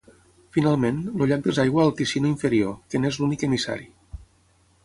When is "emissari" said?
3.49-3.91